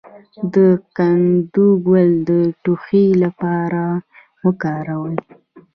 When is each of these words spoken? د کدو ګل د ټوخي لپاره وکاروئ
د 0.53 0.55
کدو 0.97 1.65
ګل 1.85 2.11
د 2.29 2.31
ټوخي 2.63 3.05
لپاره 3.23 3.83
وکاروئ 4.45 5.17